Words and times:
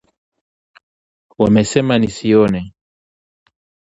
Wamesema 1.37 1.95
nisione 1.99 2.61